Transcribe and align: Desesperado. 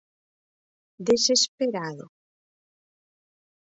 Desesperado. 1.09 2.05